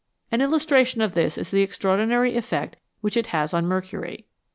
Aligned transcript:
An 0.31 0.41
illustration 0.41 0.99
of 1.01 1.13
this 1.13 1.37
is 1.37 1.51
the 1.51 1.61
extraordinary 1.61 2.35
effect 2.35 2.75
which 3.01 3.15
it 3.15 3.27
has 3.27 3.53
on 3.53 3.67
mercury. 3.67 4.25